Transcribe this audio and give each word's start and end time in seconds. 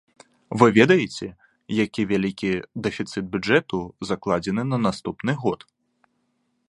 Вы 0.61 0.67
ведаеце, 0.77 1.25
які 1.79 2.01
вялікі 2.11 2.49
дэфіцыт 2.87 3.23
бюджэту 3.35 3.77
закладзены 4.13 4.63
на 4.71 4.77
наступны 4.87 5.31
год? 5.45 5.59